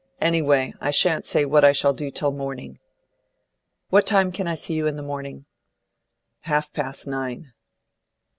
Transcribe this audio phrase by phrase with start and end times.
[0.19, 2.79] "Anyway, I shan't say what I shall do till morning."
[3.89, 5.45] "What time can I see you in the morning?"
[6.39, 7.53] "Half past nine."